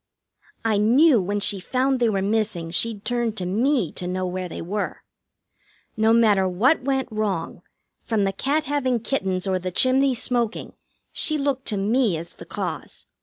[0.65, 4.49] I knew when she found they were missing she'd turn to me to know where
[4.49, 5.03] they were.
[5.95, 7.61] No matter what went wrong,
[8.01, 10.73] from the cat having kittens or the chimney smoking,
[11.11, 13.05] she looked to me as the cause.